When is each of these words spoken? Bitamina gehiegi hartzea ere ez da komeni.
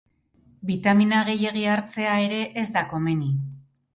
Bitamina 0.69 1.19
gehiegi 1.27 1.67
hartzea 1.73 2.17
ere 2.29 2.39
ez 2.63 2.67
da 2.79 2.83
komeni. 2.95 3.29